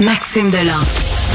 [0.00, 0.80] Maxime Delan.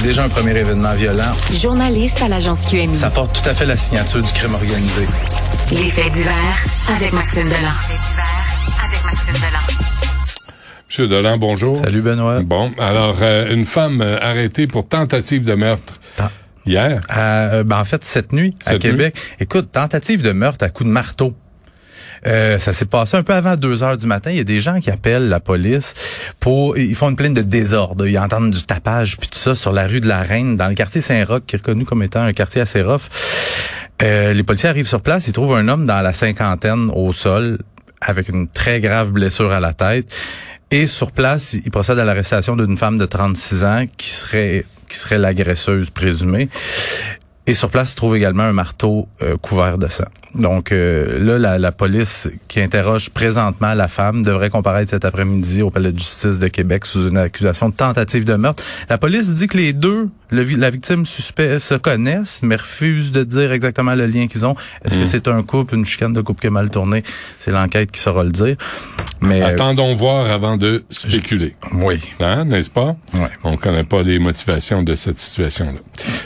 [0.04, 1.32] Déjà un premier événement violent.
[1.54, 2.96] Journaliste à l'agence QMI.
[2.96, 5.06] Ça porte tout à fait la signature du crime organisé.
[5.72, 6.33] Les faits divers
[6.96, 7.76] avec Maxime Delan.
[8.83, 9.60] avec Maxime Delan.
[10.90, 11.78] Monsieur Delan, bonjour.
[11.78, 12.42] Salut Benoît.
[12.42, 15.99] Bon, alors euh, une femme euh, arrêtée pour tentative de meurtre.
[16.17, 16.31] Ah.
[16.66, 17.02] Hier?
[17.16, 19.16] Euh, ben, en fait, cette nuit, à Québec.
[19.39, 21.34] Écoute, tentative de meurtre à coup de marteau.
[22.26, 24.31] Euh, ça s'est passé un peu avant 2 heures du matin.
[24.31, 25.94] Il y a des gens qui appellent la police
[26.40, 26.77] pour...
[26.77, 28.08] Ils font une plainte de désordre.
[28.08, 30.76] Ils entendent du tapage puis tout ça sur la rue de la Reine, dans le
[30.76, 33.10] quartier Saint-Roch, qui est reconnu comme étant un quartier assez rough.
[34.02, 35.27] Euh, les policiers arrivent sur place.
[35.27, 37.60] Ils trouvent un homme dans la cinquantaine au sol
[38.02, 40.13] avec une très grave blessure à la tête.
[40.70, 44.98] Et sur place, ils procèdent à l'arrestation d'une femme de 36 ans qui serait qui
[44.98, 46.49] serait l'agresseuse présumée.
[47.50, 50.04] Et sur place, se trouve également un marteau euh, couvert de sang.
[50.36, 55.62] Donc euh, là, la, la, police qui interroge présentement la femme devrait comparaître cet après-midi
[55.62, 58.64] au palais de justice de Québec sous une accusation de tentative de meurtre.
[58.90, 63.52] La police dit que les deux, la victime suspect, se connaissent, mais refuse de dire
[63.52, 64.56] exactement le lien qu'ils ont.
[64.83, 65.08] Est-ce que hmm.
[65.08, 67.03] c'est un couple, une chicane de couple qui a mal tourné
[67.39, 68.58] C'est l'enquête qui saura le dire.
[69.22, 71.55] Mais euh, attendons voir avant de spéculer.
[71.73, 72.00] Oui.
[72.20, 72.95] Hein, n'est-ce pas?
[73.14, 73.28] Oui.
[73.44, 75.80] On connaît pas les motivations de cette situation-là.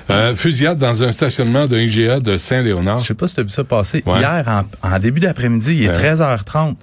[0.09, 2.99] Euh, fusillade dans un stationnement d'un IGA de Saint-Léonard.
[2.99, 5.93] Je sais pas si tu as vu ça passer Hier, en, début d'après-midi, il est
[5.93, 6.75] 13h30.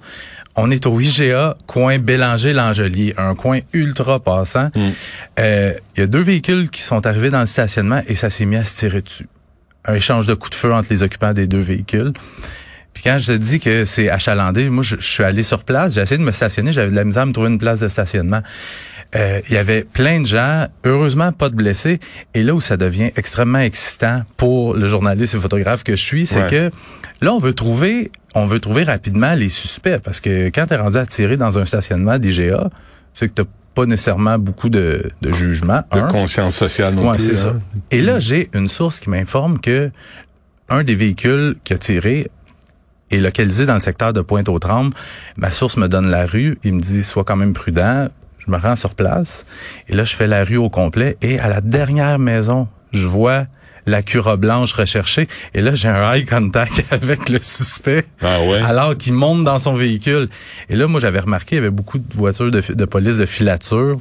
[0.61, 4.69] On est au IGA, coin Bélanger-Langelier, un coin ultra passant.
[4.75, 4.89] Mm.
[5.39, 8.45] Euh, il y a deux véhicules qui sont arrivés dans le stationnement et ça s'est
[8.45, 9.27] mis à se tirer dessus.
[9.85, 12.11] Un échange de coups de feu entre les occupants des deux véhicules.
[12.93, 16.01] Puis quand je te dis que c'est achalandé, moi je, suis allé sur place, j'ai
[16.01, 18.41] essayé de me stationner, j'avais de la misère à me trouver une place de stationnement.
[19.15, 21.99] Euh, il y avait plein de gens, heureusement pas de blessés.
[22.33, 26.27] Et là où ça devient extrêmement excitant pour le journaliste et photographe que je suis,
[26.27, 26.69] c'est que
[27.21, 30.77] là on veut trouver, on veut trouver rapidement les suspects parce que quand tu es
[30.77, 32.69] rendu à tirer dans un stationnement d'IGA,
[33.13, 35.81] c'est que t'as pas nécessairement beaucoup de, de jugement.
[35.93, 37.49] De conscience sociale non ouais, c'est ça.
[37.49, 37.79] Hein.
[37.91, 39.91] Et là, j'ai une source qui m'informe que
[40.69, 42.29] un des véhicules qui a tiré
[43.11, 44.93] est localisé dans le secteur de Pointe-aux-Trembles.
[45.37, 46.59] Ma source me donne la rue.
[46.63, 48.07] Il me dit, sois quand même prudent.
[48.37, 49.45] Je me rends sur place.
[49.87, 51.17] Et là, je fais la rue au complet.
[51.21, 53.45] Et à la dernière maison, je vois
[53.89, 55.27] la cura blanche recherchée.
[55.53, 58.05] Et là, j'ai un eye contact avec le suspect.
[58.21, 58.61] Ah ouais?
[58.61, 60.29] Alors qu'il monte dans son véhicule.
[60.69, 63.25] Et là, moi, j'avais remarqué, il y avait beaucoup de voitures de, de police de
[63.25, 63.97] filature.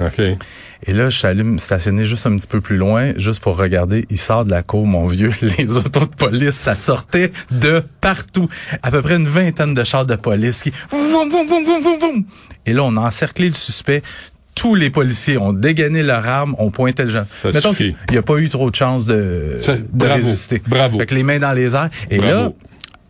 [0.86, 3.56] Et là, je suis allé me stationner juste un petit peu plus loin, juste pour
[3.56, 4.06] regarder.
[4.10, 5.32] Il sort de la cour, mon vieux.
[5.58, 8.48] Les autos de police, ça sortait de partout.
[8.82, 10.72] À peu près une vingtaine de chars de police qui...
[12.66, 14.02] Et là, on a encerclé le suspect
[14.58, 17.26] tous les policiers ont dégainé leur arme, ont pointé le jeune.
[17.44, 19.56] Mettons qu'il n'y a pas eu trop de chance de,
[19.92, 20.60] de résister.
[20.66, 20.96] Bravo.
[20.96, 21.90] Avec les mains dans les airs.
[22.10, 22.50] Et là,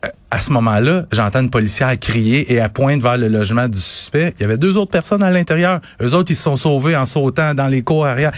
[0.04, 3.80] euh, à ce moment-là, j'entends une policière crier et à pointe vers le logement du
[3.80, 4.34] suspect.
[4.38, 5.80] Il y avait deux autres personnes à l'intérieur.
[6.02, 8.32] Eux autres, ils se sont sauvés en sautant dans les cours arrière.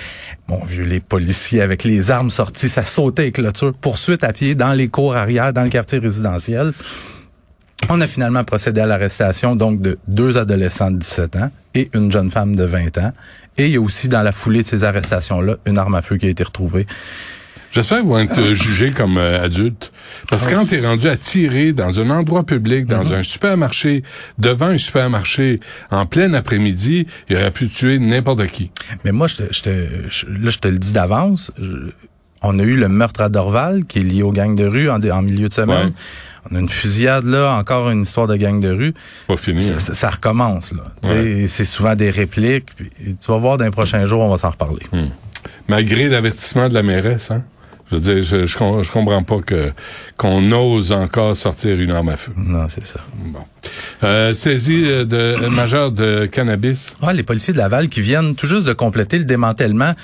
[0.46, 3.74] Mon vieux, les policiers avec les armes sorties, ça sautait avec clôture.
[3.74, 6.72] Poursuite à pied dans les cours arrière, dans le quartier résidentiel.
[7.92, 12.12] On a finalement procédé à l'arrestation donc de deux adolescents de 17 ans et une
[12.12, 13.12] jeune femme de 20 ans.
[13.58, 16.16] Et il y a aussi dans la foulée de ces arrestations-là une arme à feu
[16.16, 16.86] qui a été retrouvée.
[17.72, 19.90] J'espère qu'ils vont être jugés comme euh, adultes.
[20.28, 23.18] Parce que quand tu es rendu à tirer dans un endroit public, dans mm-hmm.
[23.18, 24.04] un supermarché,
[24.38, 25.58] devant un supermarché,
[25.90, 28.70] en plein après-midi, il aurait pu tuer n'importe qui.
[29.04, 31.50] Mais moi, je te, je te, là, je te le dis d'avance.
[32.42, 35.00] On a eu le meurtre à Dorval, qui est lié aux gangs de rue en,
[35.02, 35.92] en milieu de semaine.
[36.50, 38.94] On a une fusillade là, encore une histoire de gang de rue.
[39.26, 39.62] Pas fini.
[39.62, 39.78] Ça, hein.
[39.78, 40.84] ça, recommence là.
[41.46, 42.66] C'est souvent des répliques.
[42.76, 44.86] tu vas voir dans les prochains jours, on va s'en reparler.
[44.92, 45.08] Hmm.
[45.68, 47.42] Malgré l'avertissement de la mairesse, hein?
[47.90, 49.72] Je veux dire, je, je, comprends pas que
[50.16, 52.30] qu'on ose encore sortir une arme à feu.
[52.36, 53.00] Non, c'est ça.
[53.16, 53.40] Bon.
[54.04, 56.96] Euh, saisie de majeur de cannabis.
[57.02, 59.94] Ouais, les policiers de Laval qui viennent tout juste de compléter le démantèlement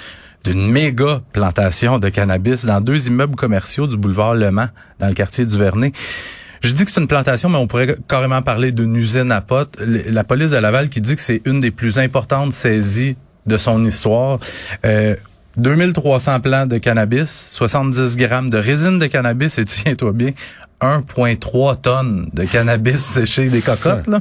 [0.47, 4.69] d'une méga plantation de cannabis dans deux immeubles commerciaux du boulevard Le Mans,
[5.01, 5.93] dans le quartier du Vernet.
[6.63, 9.77] Je dis que c'est une plantation, mais on pourrait carrément parler d'une usine à potes.
[9.81, 13.17] La police de Laval qui dit que c'est une des plus importantes saisies
[13.47, 14.39] de son histoire.
[14.85, 15.17] Euh,
[15.57, 20.31] 2300 plants de cannabis, 70 grammes de résine de cannabis et tiens-toi bien,
[20.81, 24.07] 1,3 tonnes de cannabis séché des cocottes.
[24.07, 24.21] Là.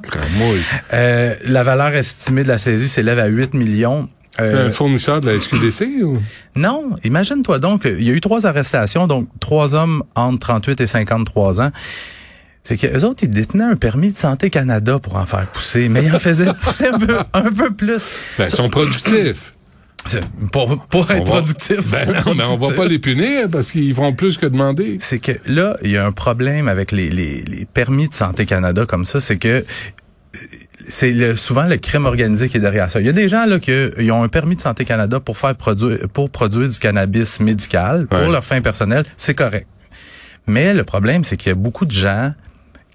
[0.94, 4.10] Euh, la valeur estimée de la saisie s'élève à 8 millions.
[4.38, 6.22] C'est un euh, fournisseur de la SQDC ou?
[6.56, 10.88] Non, imagine-toi donc, il y a eu trois arrestations, donc trois hommes entre 38 et
[10.88, 11.72] 53 ans.
[12.64, 16.04] C'est que autres, ils détenaient un permis de santé Canada pour en faire pousser, mais
[16.04, 18.10] ils en faisaient pousser un peu, un peu plus.
[18.38, 19.54] Ben, ils sont productifs.
[20.52, 21.92] Pour, pour être productifs.
[21.92, 24.98] Ben non, mais on va pas les punir parce qu'ils font plus que demander.
[25.02, 28.46] C'est que là, il y a un problème avec les, les, les permis de santé
[28.46, 29.66] Canada comme ça, c'est que
[30.88, 33.00] c'est le, souvent le crime organisé qui est derrière ça.
[33.00, 35.38] Il y a des gens là qui ils ont un permis de santé Canada pour
[35.38, 38.32] faire produire pour produire du cannabis médical pour Ouais.
[38.32, 39.68] leur fin personnelle, c'est correct.
[40.48, 42.34] Mais le problème c'est qu'il y a beaucoup de gens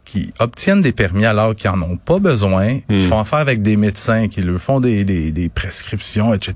[0.04, 3.76] qui obtiennent des permis alors qu'ils en ont pas besoin, qui font affaire avec des
[3.76, 6.54] médecins, qui leur font des, des, des prescriptions, etc.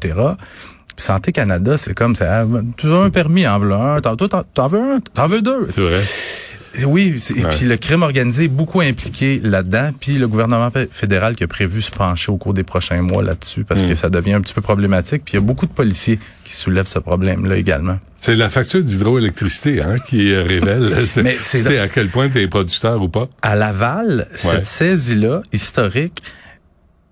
[0.96, 2.44] Puis Santé Canada, c'est comme ça.
[2.76, 4.00] Tu as un permis, en veux un.
[4.00, 5.68] T'en, t'en, t'en veux un, t'en veux deux.
[5.70, 6.00] C'est vrai.
[6.86, 11.44] Oui, et puis le crime organisé est beaucoup impliqué là-dedans, puis le gouvernement fédéral qui
[11.44, 13.88] a prévu se pencher au cours des prochains mois là-dessus parce Mm.
[13.88, 16.54] que ça devient un petit peu problématique, puis il y a beaucoup de policiers qui
[16.54, 17.98] soulèvent ce problème-là également.
[18.16, 23.00] C'est la facture d'hydroélectricité hein, qui euh, révèle c'est- à quel point tu es producteur
[23.00, 23.28] ou pas.
[23.42, 24.36] À Laval, Ouais.
[24.36, 26.22] cette saisie-là, historique,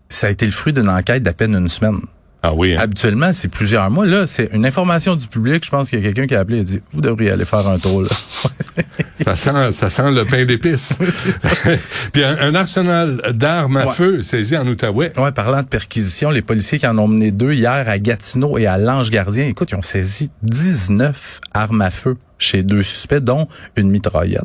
[0.08, 1.98] ça a été le fruit d'une enquête d'à peine une semaine.
[2.44, 2.74] Ah oui.
[2.74, 2.80] hein.
[2.80, 4.04] Habituellement, c'est plusieurs mois.
[4.04, 5.64] Là, c'est une information du public.
[5.64, 7.44] Je pense qu'il y a quelqu'un qui a appelé et a dit, vous devriez aller
[7.44, 8.02] faire un tour.
[8.02, 8.08] Là.
[9.24, 10.98] Ça sent, ça sent le pain d'épices.
[12.12, 13.92] Puis un, un arsenal d'armes à Ouais.
[13.92, 15.12] feu saisi en Outaouais.
[15.16, 18.66] Ouais, parlant de perquisition, les policiers qui en ont mené deux hier à Gatineau et
[18.66, 23.46] à l'Ange Gardien, écoute, ils ont saisi 19 armes à feu chez deux suspects, dont
[23.76, 24.42] une mitraillette,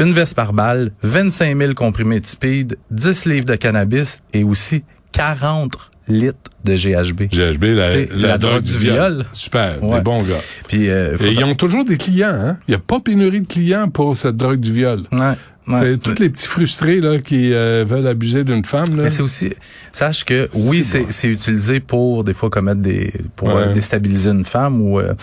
[0.00, 4.82] une veste par balle, 25 000 comprimés de speed, 10 livres de cannabis et aussi
[5.12, 5.76] 40
[6.10, 7.22] litres de GHB.
[7.30, 8.94] GHB, la, la, la drogue, drogue du viol.
[8.94, 9.26] viol.
[9.32, 9.96] Super, Ouais.
[9.98, 10.34] des bons gars.
[10.68, 12.28] Puis, euh, Et ils ont toujours des clients.
[12.34, 12.58] Hein?
[12.68, 15.04] Il n'y a pas pénurie de clients pour cette drogue du viol.
[15.12, 15.34] Ouais, ouais.
[15.80, 18.94] C'est tous les petits frustrés là qui euh, veulent abuser d'une femme.
[18.96, 19.04] Là.
[19.04, 19.52] Mais c'est aussi,
[19.92, 23.62] sache que oui, C'est utilisé pour des fois commettre des, pour Ouais.
[23.68, 25.14] euh, déstabiliser une femme ou, euh,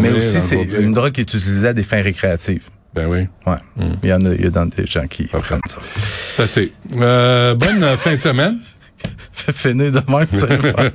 [0.00, 2.62] mais aussi c'est une drogue qui est utilisée à des fins récréatives.
[2.94, 3.56] Ben oui, Ouais.
[3.76, 3.96] Hmm.
[4.02, 5.76] Il y en a, il y a dans des gens qui prennent ça.
[6.34, 6.72] c'est assez.
[6.94, 8.58] Bonne fin de semaine.
[9.32, 10.26] Fait finir de même,
[10.72, 10.90] faire.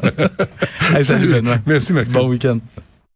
[0.95, 1.57] Hey, salut Benoît.
[1.65, 2.13] Merci, Maxime.
[2.13, 2.59] Bon week-end.